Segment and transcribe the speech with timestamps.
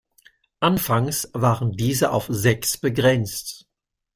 [0.61, 3.67] Anfangs waren diese auf sechs begrenzt.